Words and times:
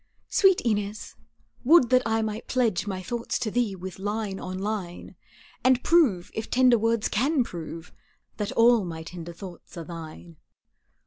Sweet 0.29 0.61
Inez, 0.61 1.15
would 1.63 1.91
that 1.91 2.01
I 2.07 2.23
might 2.23 2.47
pledge 2.47 2.87
My 2.87 3.03
thoughts 3.03 3.37
to 3.37 3.51
thee 3.51 3.75
with 3.75 3.99
line 3.99 4.39
on 4.39 4.57
line, 4.57 5.15
And 5.63 5.83
prove, 5.83 6.31
if 6.33 6.49
tender 6.49 6.79
words 6.79 7.07
can 7.07 7.43
prove, 7.43 7.93
That 8.37 8.51
all 8.53 8.83
my 8.83 9.03
tender 9.03 9.31
thoughts 9.31 9.77
are 9.77 9.83
thine. 9.85 10.37